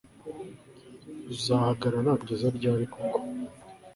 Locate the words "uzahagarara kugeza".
1.31-2.47